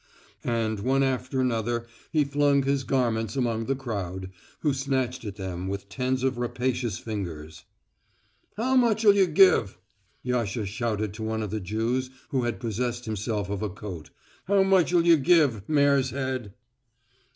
And 0.43 0.79
one 0.79 1.03
after 1.03 1.39
another 1.39 1.85
he 2.11 2.23
flung 2.23 2.63
his 2.63 2.83
garments 2.83 3.35
among 3.35 3.65
the 3.65 3.75
crowd, 3.75 4.31
who 4.61 4.73
snatched 4.73 5.23
at 5.25 5.35
them 5.35 5.67
with 5.67 5.89
tens 5.89 6.23
of 6.23 6.39
rapacious 6.39 6.97
fingers. 6.97 7.65
"How 8.57 8.75
much'll 8.75 9.13
you 9.13 9.27
give?" 9.27 9.77
Yasha 10.23 10.65
shouted 10.65 11.13
to 11.13 11.23
one 11.23 11.43
of 11.43 11.51
the 11.51 11.59
Jews 11.61 12.09
who 12.29 12.45
had 12.45 12.59
possessed 12.59 13.05
himself 13.05 13.47
of 13.51 13.61
a 13.61 13.69
coat 13.69 14.09
"how 14.45 14.63
much'll 14.63 15.05
you 15.05 15.17
give, 15.17 15.69
mare's 15.69 16.09
head?" 16.09 16.55